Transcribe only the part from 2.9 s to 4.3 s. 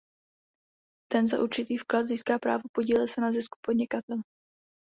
se na zisku podnikatele.